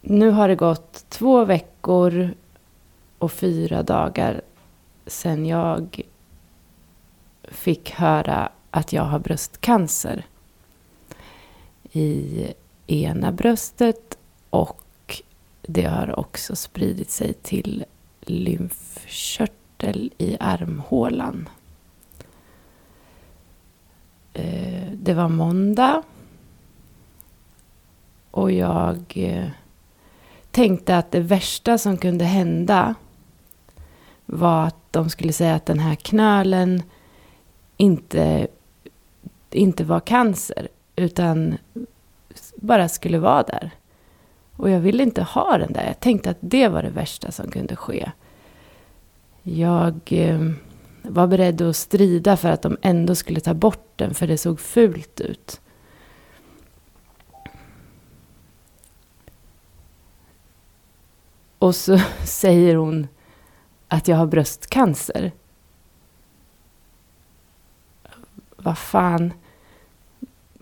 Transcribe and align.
nu 0.00 0.30
har 0.30 0.48
det 0.48 0.56
gått 0.56 1.04
två 1.08 1.44
veckor 1.44 2.34
och 3.18 3.32
fyra 3.32 3.82
dagar 3.82 4.40
sedan 5.06 5.46
jag 5.46 6.00
fick 7.42 7.90
höra 7.90 8.48
att 8.70 8.92
jag 8.92 9.02
har 9.02 9.18
bröstcancer 9.18 10.26
i 11.92 12.46
ena 12.86 13.32
bröstet 13.32 14.18
och 14.50 15.22
det 15.62 15.84
har 15.84 16.18
också 16.18 16.56
spridit 16.56 17.10
sig 17.10 17.32
till 17.32 17.84
lymfkörtel 18.20 20.12
i 20.18 20.36
armhålan. 20.40 21.48
Eh, 24.32 24.92
det 24.92 25.14
var 25.14 25.28
måndag 25.28 26.02
och 28.30 28.52
jag 28.52 29.12
eh, 29.14 29.48
tänkte 30.56 30.96
att 30.96 31.12
det 31.12 31.20
värsta 31.20 31.78
som 31.78 31.96
kunde 31.96 32.24
hända 32.24 32.94
var 34.26 34.66
att 34.66 34.92
de 34.92 35.10
skulle 35.10 35.32
säga 35.32 35.54
att 35.54 35.66
den 35.66 35.78
här 35.78 35.94
knölen 35.94 36.82
inte, 37.76 38.48
inte 39.50 39.84
var 39.84 40.00
cancer 40.00 40.68
utan 40.96 41.58
bara 42.56 42.88
skulle 42.88 43.18
vara 43.18 43.42
där. 43.42 43.70
Och 44.56 44.70
jag 44.70 44.80
ville 44.80 45.02
inte 45.02 45.22
ha 45.22 45.58
den 45.58 45.72
där. 45.72 45.86
Jag 45.86 46.00
tänkte 46.00 46.30
att 46.30 46.38
det 46.40 46.68
var 46.68 46.82
det 46.82 46.90
värsta 46.90 47.32
som 47.32 47.50
kunde 47.50 47.76
ske. 47.76 48.10
Jag 49.42 50.00
eh, 50.06 50.50
var 51.02 51.26
beredd 51.26 51.62
att 51.62 51.76
strida 51.76 52.36
för 52.36 52.50
att 52.50 52.62
de 52.62 52.76
ändå 52.82 53.14
skulle 53.14 53.40
ta 53.40 53.54
bort 53.54 53.92
den, 53.96 54.14
för 54.14 54.26
det 54.26 54.38
såg 54.38 54.60
fult 54.60 55.20
ut. 55.20 55.60
Och 61.66 61.74
så 61.74 61.98
säger 62.24 62.76
hon 62.76 63.08
att 63.88 64.08
jag 64.08 64.16
har 64.16 64.26
bröstcancer. 64.26 65.32
Vad 68.56 68.78
fan. 68.78 69.32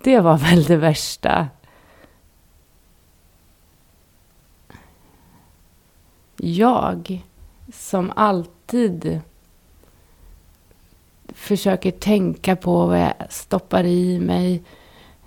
Det 0.03 0.21
var 0.21 0.39
väl 0.39 0.65
det 0.65 0.77
värsta. 0.77 1.49
Jag, 6.37 7.23
som 7.73 8.13
alltid 8.17 9.21
försöker 11.29 11.91
tänka 11.91 12.57
på 12.57 12.87
vad 12.87 13.01
jag 13.01 13.15
stoppar 13.31 13.85
i 13.85 14.21
mig 14.21 14.63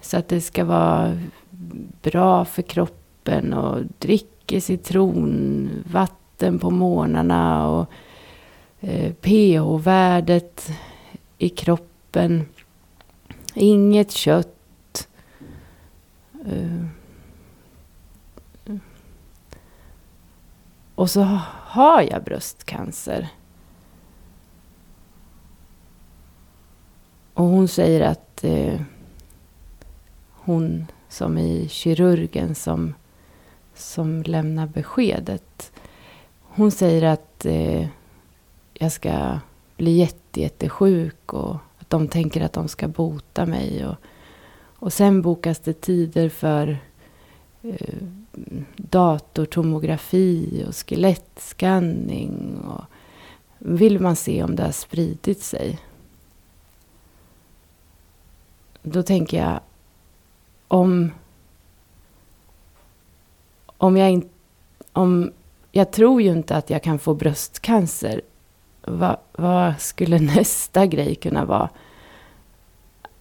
så 0.02 0.17
att 0.17 0.27
det 0.27 0.41
ska 0.41 0.65
vara 0.65 1.19
bra 2.02 2.45
för 2.45 2.61
kroppen 2.61 3.06
och 3.53 3.83
dricker 4.00 4.59
citronvatten 4.59 6.59
på 6.59 6.70
morgnarna 6.70 7.67
och 7.67 7.92
eh, 8.80 9.14
pH-värdet 9.14 10.72
i 11.38 11.50
kroppen. 11.50 12.45
Inget 13.53 14.11
kött. 14.11 15.08
Eh, 16.45 16.86
och 20.95 21.09
så 21.09 21.22
har 21.52 22.02
jag 22.02 22.23
bröstcancer. 22.23 23.28
Och 27.33 27.45
hon 27.45 27.67
säger 27.67 28.02
att 28.02 28.44
eh, 28.44 28.81
hon 30.31 30.86
som 31.09 31.38
är 31.38 31.67
kirurgen 31.67 32.55
som, 32.55 32.94
som 33.78 34.23
lämnar 34.23 34.67
beskedet. 34.67 35.72
Hon 36.42 36.72
säger 36.72 37.03
att 37.03 37.45
eh, 37.45 37.88
jag 38.73 38.92
ska 38.92 39.39
bli 39.78 39.92
jätte, 39.97 40.42
jättesjuk 40.42 41.33
och 41.33 41.55
att 41.77 41.89
de 41.89 42.08
tänker 42.08 42.42
att 42.42 42.54
de 42.54 42.67
ska 42.67 42.87
bota 42.87 43.45
mig. 43.45 43.86
Och, 43.86 43.95
och 44.60 44.93
sen 44.93 45.21
bokas 45.21 45.60
det 45.60 45.82
tider 45.82 46.30
för 46.30 46.77
eh, 47.61 47.98
datortomografi 48.76 50.66
och 50.67 50.76
skelettskanning. 50.76 52.58
Och 52.67 52.83
vill 53.58 53.99
man 53.99 54.16
se 54.16 54.43
om 54.43 54.55
det 54.55 54.64
har 54.64 54.71
spridit 54.71 55.43
sig. 55.43 55.80
Då 58.82 59.04
tänker 59.04 59.37
jag 59.37 59.60
om, 60.67 61.11
om 63.77 63.98
jag 63.98 64.11
inte... 64.11 64.27
Om, 64.93 65.32
jag 65.71 65.92
tror 65.92 66.21
ju 66.21 66.32
inte 66.32 66.55
att 66.55 66.70
jag 66.70 66.83
kan 66.83 66.99
få 66.99 67.14
bröstcancer. 67.14 68.21
Va, 68.82 69.17
vad 69.32 69.80
skulle 69.80 70.20
nästa 70.36 70.86
grej 70.86 71.15
kunna 71.15 71.45
vara 71.45 71.70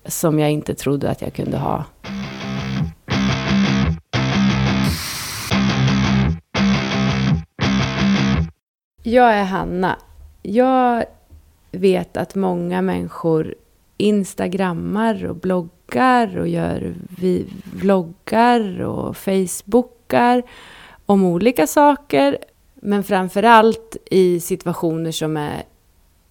som 0.05 0.39
jag 0.39 0.51
inte 0.51 0.75
trodde 0.75 1.11
att 1.11 1.23
jag 1.23 1.33
kunde 1.33 1.59
ha? 1.59 1.85
Jag 9.03 9.35
är 9.35 9.45
Hanna. 9.45 9.97
Jag 10.43 11.05
vet 11.73 12.17
att 12.17 12.35
många 12.35 12.83
människor 12.83 13.55
instagrammar 13.97 15.25
och 15.27 15.37
bloggar 15.37 16.39
och 16.39 16.49
gör 16.49 16.95
vloggar 17.65 18.81
och 18.81 19.17
facebookar 20.07 20.43
om 21.07 21.25
olika 21.25 21.67
saker. 21.67 22.39
Men 22.75 23.05
framförallt 23.05 23.97
i 24.11 24.41
situationer 24.41 25.13
som 25.13 25.37
är 25.37 25.63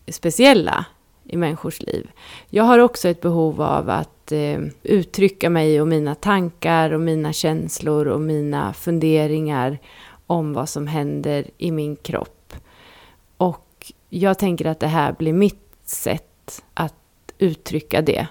speciella 0.08 0.86
i 1.24 1.38
människors 1.38 1.82
liv. 1.82 2.12
Jag 2.50 2.64
har 2.64 2.80
också 2.80 3.10
ett 3.10 3.22
behov 3.22 3.62
av 3.62 3.90
att 3.90 4.32
eh, 4.32 4.60
uttrycka 4.84 5.50
mig 5.50 5.82
och 5.82 5.88
mina 5.88 6.16
tankar 6.16 6.92
och 6.92 7.02
mina 7.02 7.34
känslor 7.34 8.08
och 8.08 8.22
mina 8.22 8.74
funderingar 8.74 9.80
om 10.28 10.54
vad 10.54 10.70
som 10.70 10.88
händer 10.88 11.46
i 11.58 11.72
min 11.72 11.96
kropp. 11.96 12.54
Och 13.38 13.92
jag 14.10 14.40
tänker 14.40 14.66
att 14.66 14.80
det 14.80 14.88
här 14.88 15.14
blir 15.14 15.34
mitt 15.34 15.70
sätt 15.86 16.64
att 16.74 16.94
uttrycka 17.38 18.02
det. 18.02 18.28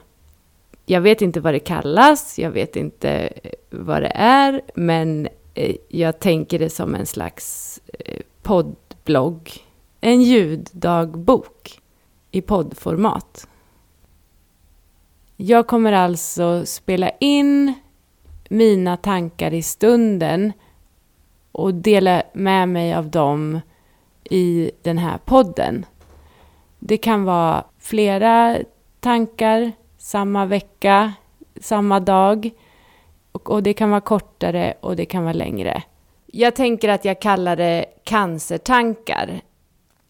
Jag 0.86 1.00
vet 1.00 1.22
inte 1.22 1.40
vad 1.40 1.54
det 1.54 1.58
kallas, 1.58 2.38
jag 2.38 2.50
vet 2.50 2.76
inte 2.76 3.10
eh, 3.10 3.50
vad 3.70 4.02
det 4.02 4.12
är, 4.14 4.62
men 4.74 5.28
eh, 5.54 5.76
jag 5.88 6.20
tänker 6.20 6.58
det 6.58 6.70
som 6.70 6.94
en 6.94 7.06
slags 7.06 7.80
eh, 7.98 8.20
poddblogg. 8.42 9.50
En 10.00 10.22
ljuddagbok 10.22 11.80
i 12.30 12.40
poddformat. 12.40 13.48
Jag 15.36 15.66
kommer 15.66 15.92
alltså 15.92 16.66
spela 16.66 17.10
in 17.10 17.74
mina 18.48 18.96
tankar 18.96 19.54
i 19.54 19.62
stunden 19.62 20.52
och 21.52 21.74
dela 21.74 22.22
med 22.34 22.68
mig 22.68 22.94
av 22.94 23.10
dem 23.10 23.60
i 24.24 24.70
den 24.82 24.98
här 24.98 25.18
podden. 25.18 25.86
Det 26.78 26.96
kan 26.96 27.24
vara 27.24 27.64
flera 27.78 28.58
tankar 29.00 29.72
samma 30.04 30.46
vecka, 30.46 31.12
samma 31.60 32.00
dag. 32.00 32.50
Och, 33.32 33.50
och, 33.50 33.62
det 33.62 33.74
kan 33.74 33.90
vara 33.90 34.00
kortare 34.00 34.74
och 34.80 34.96
det 34.96 35.04
kan 35.04 35.22
vara 35.22 35.32
längre. 35.32 35.82
Jag 36.26 36.56
tänker 36.56 36.88
att 36.88 37.04
jag 37.04 37.20
kallar 37.20 37.56
det 37.56 37.84
cancertankar. 38.04 39.40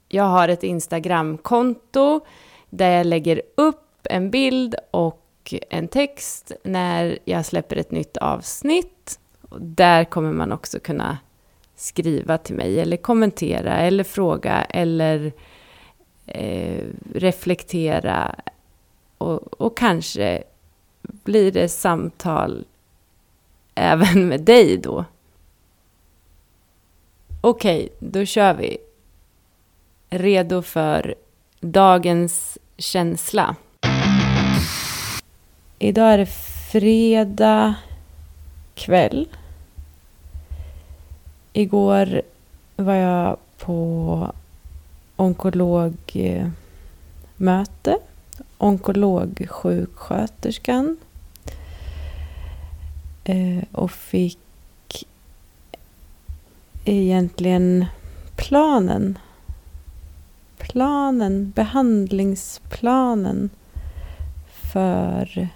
Jag 0.09 0.25
har 0.25 0.49
ett 0.49 0.63
Instagramkonto 0.63 2.21
där 2.71 2.91
jag 2.91 3.07
lägger 3.07 3.43
upp 3.55 4.07
en 4.11 4.31
bild 4.31 4.75
och 4.91 5.55
en 5.71 5.89
text 5.89 6.53
när 6.65 7.19
jag 7.25 7.47
släpper 7.47 7.77
ett 7.77 7.91
nytt 7.91 8.17
avsnitt. 8.17 9.21
Och 9.49 9.61
där 9.61 10.05
kommer 10.05 10.33
man 10.33 10.53
också 10.53 10.81
kunna 10.81 11.19
skriva 11.77 12.39
till 12.39 12.55
mig 12.55 12.81
eller 12.81 12.97
kommentera 12.97 13.77
eller 13.77 14.05
fråga 14.05 14.65
eller 14.65 15.33
eh, 16.27 16.85
reflektera 17.15 18.35
och, 19.25 19.61
och 19.61 19.77
kanske 19.77 20.43
blir 21.03 21.53
det 21.53 21.69
samtal 21.69 22.65
även 23.75 24.29
med 24.29 24.41
dig 24.41 24.77
då. 24.77 25.05
Okej, 27.41 27.89
då 27.99 28.25
kör 28.25 28.55
vi. 28.55 28.79
Redo 30.11 30.63
för 30.63 31.15
dagens 31.61 32.59
känsla. 32.77 33.57
Idag 35.79 36.13
är 36.13 36.19
det 36.19 36.27
fredag 36.73 37.75
kväll. 38.75 39.29
Igår 41.53 42.23
var 42.77 42.95
jag 42.95 43.37
på 43.59 44.33
onkologmöte 45.17 47.99
onkologsjuksköterskan 48.59 50.97
eh, 53.25 53.65
och 53.73 53.91
fick 53.91 54.39
egentligen 56.85 57.87
planen. 58.37 59.19
Planen, 60.59 61.51
behandlingsplanen 61.51 63.51
för 64.73 65.49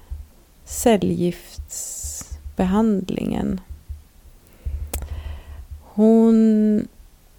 cellgiftsbehandlingen. 0.65 3.61
Hon 5.83 6.89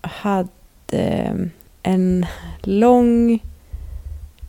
hade 0.01 1.49
en 1.83 2.25
lång 2.61 3.39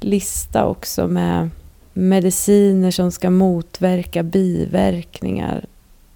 lista 0.00 0.66
också 0.66 1.06
med 1.08 1.50
mediciner 1.92 2.90
som 2.90 3.12
ska 3.12 3.30
motverka 3.30 4.22
biverkningar 4.22 5.64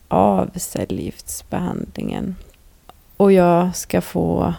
av 0.09 0.51
cellgiftsbehandlingen. 0.57 2.37
Och 3.17 3.33
jag 3.33 3.77
ska 3.77 4.01
få 4.01 4.55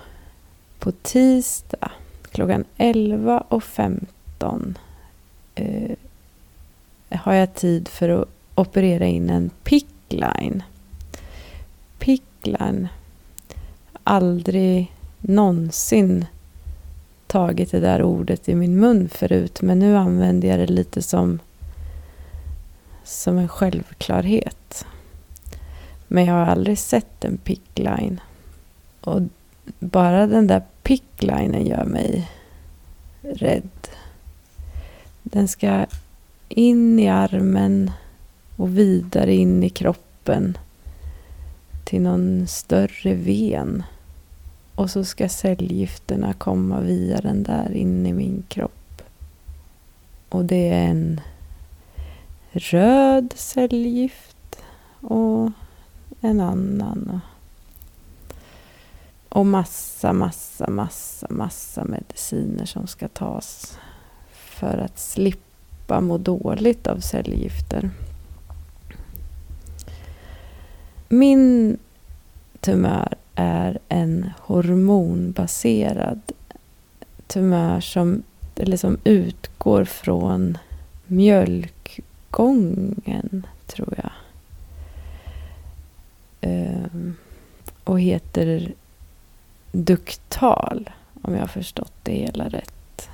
på 0.80 0.92
tisdag 0.92 1.92
klockan 2.32 2.66
11.15 2.78 4.76
eh, 5.56 5.96
har 7.10 7.34
jag 7.34 7.54
tid 7.54 7.88
för 7.88 8.10
att 8.10 8.28
operera 8.56 9.06
in 9.06 9.30
en 9.30 9.50
pickline. 9.64 10.64
Pickline. 12.00 12.88
Aldrig 14.04 14.92
någonsin 15.20 16.26
tagit 17.36 17.72
det 17.72 17.80
där 17.80 18.04
ordet 18.04 18.50
i 18.50 18.56
min 18.56 18.80
mun 18.80 19.10
förut 19.10 19.62
men 19.62 19.80
nu 19.80 19.98
använder 19.98 20.48
jag 20.48 20.60
det 20.60 20.68
lite 20.68 21.02
som, 21.02 21.40
som 23.04 23.38
en 23.38 23.48
självklarhet. 23.48 24.86
Men 26.08 26.26
jag 26.26 26.34
har 26.34 26.46
aldrig 26.46 26.80
sett 26.80 27.26
en 27.26 27.38
pickline. 27.38 28.22
Och 29.02 29.22
bara 29.80 30.28
den 30.28 30.48
där 30.48 30.62
picklinen 30.84 31.66
gör 31.66 31.86
mig 31.86 32.32
rädd. 33.22 33.88
Den 35.24 35.48
ska 35.48 35.86
in 36.50 37.00
i 37.00 37.10
armen 37.10 37.92
och 38.56 38.78
vidare 38.78 39.36
in 39.36 39.64
i 39.64 39.70
kroppen 39.70 40.58
till 41.84 42.02
någon 42.02 42.48
större 42.48 43.14
ven. 43.14 43.84
Och 44.76 44.90
så 44.90 45.04
ska 45.04 45.30
cellgifterna 45.30 46.34
komma 46.34 46.80
via 46.80 47.22
den 47.22 47.44
där 47.44 47.72
in 47.72 48.06
i 48.06 48.14
min 48.14 48.44
kropp. 48.48 49.02
Och 50.30 50.46
det 50.46 50.70
är 50.70 50.88
en 50.88 51.22
röd 52.52 53.34
cellgift 53.36 54.58
och 55.02 55.52
en 56.22 56.40
annan. 56.40 57.22
Och 59.30 59.46
massa, 59.46 60.14
massa, 60.14 60.70
massa, 60.70 61.28
massa 61.30 61.86
mediciner 61.86 62.66
som 62.66 62.88
ska 62.88 63.08
tas 63.08 63.80
för 64.32 64.78
att 64.78 65.00
slippa 65.00 66.02
må 66.02 66.18
dåligt 66.18 66.88
av 66.88 67.00
cellgifter. 67.00 67.90
Min 71.10 71.78
tumör 72.60 73.16
är 73.36 73.80
en 73.90 74.30
hormonbaserad 74.40 76.22
tumör 77.28 77.80
som, 77.80 78.24
eller 78.56 78.78
som 78.78 78.98
utgår 79.04 79.86
från 79.86 80.58
mjölkgången, 81.06 83.48
tror 83.68 83.94
jag. 83.98 84.12
Um, 86.52 87.16
och 87.84 88.00
heter 88.00 88.74
duktal, 89.72 90.90
om 91.22 91.34
jag 91.34 91.40
har 91.40 91.48
förstått 91.48 91.94
det 92.04 92.14
hela 92.14 92.50
rätt. 92.50 93.10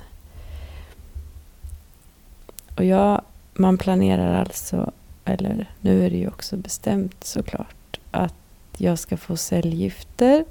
Och 2.76 2.84
jag, 2.84 3.22
man 3.54 3.78
planerar 3.78 4.40
alltså, 4.40 4.92
eller 5.24 5.70
nu 5.80 6.06
är 6.06 6.10
det 6.10 6.16
ju 6.16 6.28
också 6.28 6.56
bestämt 6.56 7.24
såklart, 7.24 8.00
att 8.10 8.34
jag 8.78 8.98
ska 8.98 9.16
få 9.16 9.36
cellgifter 9.36 10.44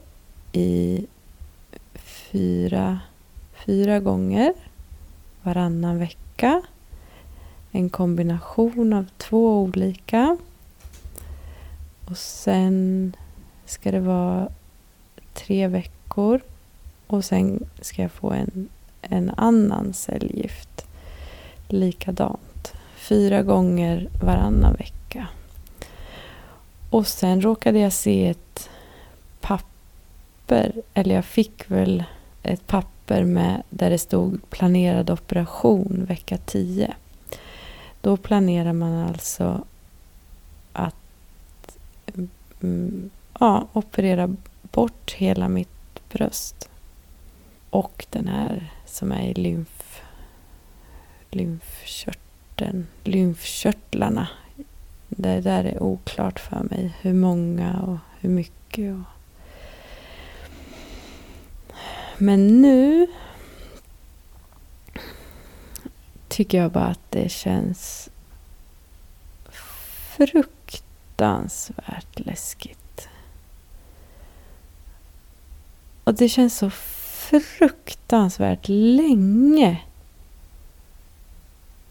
i 0.52 1.06
fyra, 1.94 3.00
fyra 3.66 4.00
gånger 4.00 4.54
varannan 5.42 6.00
vecka. 6.00 6.62
En 7.72 7.90
kombination 7.90 8.94
av 8.94 9.06
två 9.18 9.62
olika. 9.62 10.38
Och 12.10 12.18
sen 12.18 13.16
ska 13.66 13.92
det 13.92 14.00
vara 14.00 14.50
tre 15.34 15.68
veckor. 15.68 16.42
Och 17.08 17.26
sen 17.26 17.70
ska 17.82 18.02
jag 18.02 18.12
få 18.12 18.32
en, 18.32 18.70
en 19.02 19.30
annan 19.38 19.94
cellgift. 19.94 20.86
Likadant. 21.68 22.74
Fyra 22.96 23.44
gånger 23.44 24.10
varannan 24.22 24.74
vecka. 24.74 25.28
Och 26.92 27.08
sen 27.08 27.42
råkade 27.42 27.80
jag 27.80 27.94
se 27.94 28.28
ett 28.28 28.70
papper, 29.42 30.74
eller 30.94 31.16
jag 31.16 31.26
fick 31.26 31.72
väl 31.72 32.04
ett 32.44 32.68
papper 32.68 33.24
med 33.24 33.64
där 33.70 33.90
det 33.90 33.98
stod 33.98 34.50
planerad 34.50 35.10
operation 35.10 36.06
vecka 36.06 36.38
10. 36.38 36.94
Då 38.02 38.18
planerar 38.18 38.74
man 38.74 39.08
alltså 39.08 39.66
att 40.74 41.78
mm, 42.62 43.10
ja, 43.40 43.68
operera 43.74 44.36
bort 44.62 45.12
hela 45.12 45.50
mitt 45.50 46.10
bröst. 46.10 46.70
Och 47.70 48.06
den 48.10 48.28
här 48.28 48.72
som 48.86 49.12
är 49.12 49.24
i 49.24 49.34
lymf, 49.34 50.02
lymfkörteln, 51.30 52.88
lymfkörtlarna 53.04 54.28
det 55.18 55.42
där 55.42 55.64
är 55.64 55.84
oklart 55.84 56.40
för 56.40 56.64
mig. 56.64 56.94
Hur 57.02 57.14
många 57.14 57.82
och 57.82 57.98
hur 58.20 58.30
mycket. 58.30 58.96
Och... 58.96 59.02
Men 62.18 62.62
nu 62.62 63.08
tycker 66.28 66.58
jag 66.58 66.72
bara 66.72 66.88
att 66.88 67.12
det 67.12 67.32
känns 67.32 68.10
fruktansvärt 70.18 72.20
läskigt. 72.20 73.08
Och 76.04 76.14
det 76.14 76.30
känns 76.30 76.58
så 76.58 76.70
fruktansvärt 76.70 78.68
länge. 78.68 79.82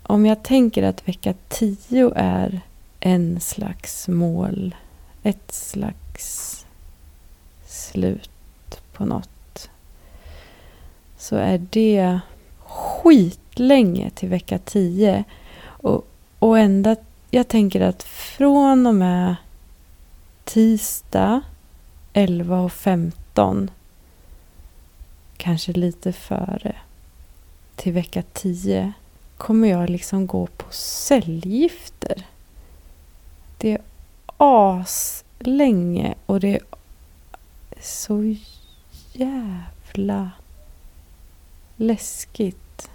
Om 0.03 0.27
jag 0.27 0.43
tänker 0.43 0.83
att 0.83 1.09
vecka 1.09 1.35
10 1.49 2.13
är 2.17 2.61
en 3.01 3.41
slags 3.41 4.09
mål, 4.09 4.75
ett 5.23 5.53
slags 5.53 6.67
slut 7.67 8.31
på 8.93 9.05
något. 9.05 9.71
Så 11.17 11.37
är 11.37 11.59
det 11.71 12.21
skitlänge 12.59 14.11
till 14.11 14.29
vecka 14.29 14.59
10. 14.59 15.25
Och, 15.63 16.07
och 16.39 16.59
ända, 16.59 16.97
jag 17.31 17.49
tänker 17.49 17.81
att 17.81 18.03
från 18.03 18.87
och 18.87 18.95
med 18.95 19.37
tisdag 20.45 21.41
11 22.13 22.61
och 22.61 22.73
15 22.73 23.71
kanske 25.37 25.73
lite 25.73 26.13
före 26.13 26.77
till 27.77 27.93
vecka 27.93 28.23
10 28.33 28.93
kommer 29.37 29.69
jag 29.69 29.91
liksom 29.91 30.27
gå 30.27 30.47
på 30.47 30.67
cellgifter. 30.73 32.27
Det 33.61 33.73
är 33.73 33.81
aslänge 34.37 36.15
och 36.27 36.41
det 36.41 36.55
är 36.55 36.63
så 37.81 38.35
jävla 39.13 40.31
läskigt. 41.77 42.91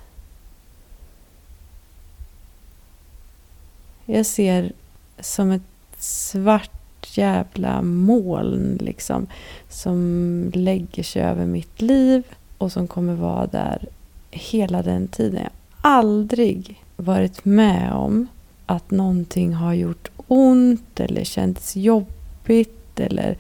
Jag 4.06 4.26
ser 4.26 4.74
som 5.20 5.52
ett 5.52 5.62
svart 5.98 7.18
jävla 7.18 7.82
moln 7.82 8.78
liksom 8.82 9.28
som 9.70 10.52
lägger 10.54 11.04
sig 11.04 11.22
över 11.22 11.46
mitt 11.46 11.82
liv 11.82 12.24
och 12.58 12.72
som 12.72 12.88
kommer 12.88 13.16
vara 13.16 13.48
där 13.48 13.88
hela 14.32 14.82
den 14.82 15.08
tiden. 15.08 15.42
Jag 15.42 15.50
har 15.90 15.98
aldrig 15.98 16.84
varit 16.96 17.46
med 17.46 17.94
om 17.94 18.28
att 18.66 18.92
någonting 18.92 19.54
har 19.54 19.74
gjort 19.74 20.12
ont 20.28 21.00
eller 21.00 21.24
känts 21.24 21.76
jobbigt 21.76 23.00
eller 23.00 23.38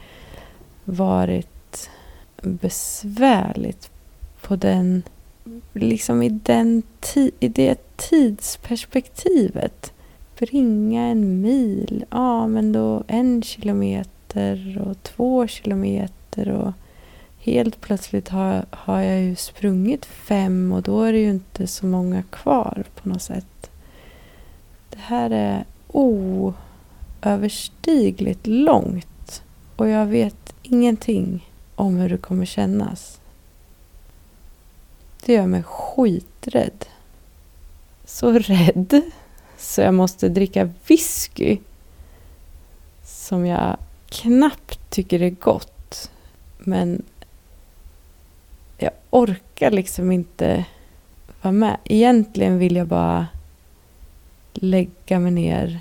varit 0.83 1.89
besvärligt 2.41 3.89
på 4.41 4.55
den, 4.55 5.03
liksom 5.73 6.21
i, 6.21 6.29
den 6.29 6.83
i 7.39 7.47
det 7.47 7.97
tidsperspektivet. 7.97 9.93
Springa 10.35 11.01
en 11.01 11.41
mil, 11.41 12.05
ja 12.09 12.47
men 12.47 12.71
då 12.71 13.03
en 13.07 13.41
kilometer 13.41 14.83
och 14.89 15.03
två 15.03 15.47
kilometer 15.47 16.11
kilometer 16.35 16.49
och 16.49 16.73
helt 17.39 17.81
plötsligt 17.81 18.29
har, 18.29 18.65
har 18.69 19.01
jag 19.01 19.21
ju 19.21 19.35
sprungit 19.35 20.05
fem 20.05 20.71
och 20.71 20.81
då 20.81 21.03
är 21.03 21.13
det 21.13 21.19
ju 21.19 21.29
inte 21.29 21.67
så 21.67 21.85
många 21.85 22.23
kvar 22.23 22.83
på 22.95 23.09
något 23.09 23.21
sätt. 23.21 23.71
Det 24.95 25.01
här 25.01 25.29
är 25.29 25.65
oöverstigligt 25.87 28.47
långt 28.47 29.43
och 29.75 29.89
jag 29.89 30.05
vet 30.05 30.55
ingenting 30.63 31.49
om 31.75 31.95
hur 31.95 32.09
det 32.09 32.17
kommer 32.17 32.45
kännas. 32.45 33.19
Det 35.25 35.33
gör 35.33 35.47
mig 35.47 35.63
skiträdd. 35.63 36.85
Så 38.05 38.31
rädd 38.31 39.01
så 39.57 39.81
jag 39.81 39.93
måste 39.93 40.29
dricka 40.29 40.69
whisky 40.87 41.57
som 43.03 43.45
jag 43.45 43.77
knappt 44.09 44.89
tycker 44.89 45.21
är 45.21 45.29
gott. 45.29 46.11
Men 46.57 47.03
jag 48.77 48.91
orkar 49.09 49.71
liksom 49.71 50.11
inte 50.11 50.65
vara 51.41 51.51
med. 51.51 51.77
Egentligen 51.83 52.57
vill 52.57 52.75
jag 52.75 52.87
bara 52.87 53.27
lägga 54.57 55.19
mig 55.19 55.31
ner 55.31 55.79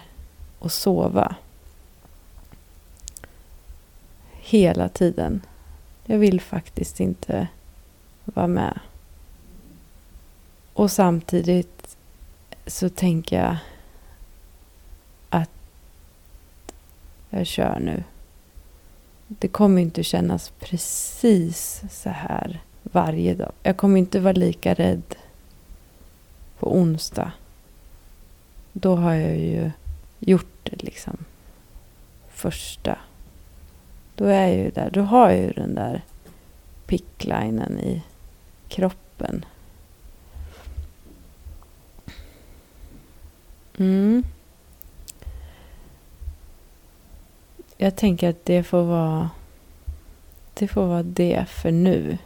och 0.59 0.73
sova. 0.73 1.37
Hela 4.33 4.89
tiden. 4.89 5.41
Jag 6.05 6.19
vill 6.19 6.41
faktiskt 6.41 7.01
inte 7.01 7.49
vara 8.25 8.47
med. 8.47 8.81
Och 10.73 10.91
samtidigt 10.91 11.97
så 12.67 12.89
tänker 12.89 13.43
jag 13.43 13.57
att 15.31 15.51
jag 17.31 17.47
kör 17.47 17.79
nu. 17.81 18.05
Det 19.27 19.49
kommer 19.49 19.83
inte 19.83 20.03
kännas 20.03 20.53
precis 20.59 21.83
så 21.91 22.11
här 22.11 22.61
varje 22.83 23.35
dag. 23.35 23.53
Jag 23.63 23.77
kommer 23.77 23.99
inte 23.99 24.21
vara 24.21 24.33
lika 24.33 24.75
rädd 24.75 25.15
på 26.59 26.77
onsdag. 26.77 27.33
Då 28.77 28.97
har 28.97 29.15
jag 29.15 29.37
ju 29.37 29.71
gjort 30.19 30.59
det 30.63 30.83
liksom 30.83 31.17
första. 32.29 32.99
Då 34.15 34.25
är 34.25 34.49
jag 34.49 34.57
ju 34.57 34.71
där. 34.71 34.91
Då 34.91 35.03
har 35.03 35.31
jag 35.31 35.41
ju 35.41 35.53
den 35.53 35.75
där 35.75 36.03
picklinen 36.87 37.79
i 37.79 38.03
kroppen. 38.69 39.45
Mm. 43.79 44.25
Jag 47.77 47.97
tänker 47.97 48.31
att 48.31 48.45
det 48.45 48.63
får 48.63 48.83
vara 48.83 49.31
det 50.55 50.69
får 50.69 50.87
vara 50.87 51.03
det 51.03 51.45
för 51.49 51.71
nu. 51.71 52.19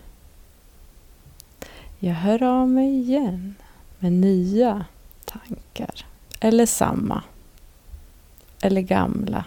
Jag 1.99 2.15
hör 2.15 2.43
av 2.43 2.69
mig 2.69 2.99
igen 2.99 3.55
med 3.99 4.13
nya 4.13 4.85
tankar. 5.25 6.08
Eller 6.41 6.67
samma. 6.67 7.23
Eller 8.63 8.81
gamla. 8.81 9.45